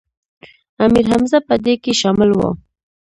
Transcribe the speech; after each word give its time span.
امیر 0.85 1.05
حمزه 1.11 1.39
په 1.47 1.55
دې 1.65 1.73
کې 1.83 1.91
شامل 2.01 2.29
و. 2.33 2.39